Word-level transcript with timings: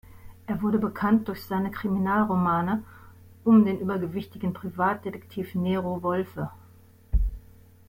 Er 0.47 0.63
wurde 0.63 0.79
bekannt 0.79 1.27
durch 1.27 1.43
seine 1.45 1.69
Kriminalromane 1.69 2.83
um 3.43 3.63
den 3.63 3.79
übergewichtigen 3.79 4.51
Privatdetektiv 4.51 5.53
Nero 5.53 6.01
Wolfe. 6.01 6.49